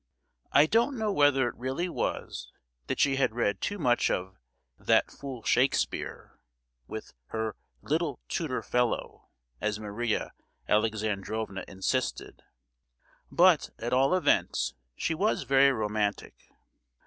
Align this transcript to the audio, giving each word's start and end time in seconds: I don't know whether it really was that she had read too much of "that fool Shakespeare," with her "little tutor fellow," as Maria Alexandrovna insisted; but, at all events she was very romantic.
I 0.51 0.65
don't 0.65 0.97
know 0.97 1.11
whether 1.13 1.47
it 1.47 1.53
really 1.57 1.87
was 1.87 2.51
that 2.87 2.99
she 2.99 3.17
had 3.17 3.35
read 3.35 3.61
too 3.61 3.77
much 3.77 4.09
of 4.09 4.35
"that 4.79 5.11
fool 5.11 5.43
Shakespeare," 5.43 6.39
with 6.87 7.13
her 7.27 7.55
"little 7.83 8.19
tutor 8.27 8.63
fellow," 8.63 9.29
as 9.59 9.79
Maria 9.79 10.33
Alexandrovna 10.67 11.65
insisted; 11.67 12.41
but, 13.29 13.69
at 13.77 13.93
all 13.93 14.15
events 14.15 14.73
she 14.95 15.13
was 15.13 15.43
very 15.43 15.71
romantic. 15.71 16.33